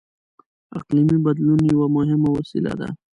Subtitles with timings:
[0.77, 2.87] •اقلیمي بدلون یوه مهمه مسله ده.